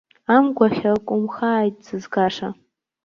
[0.35, 2.49] Амгәахь акәымхааит сызгаша.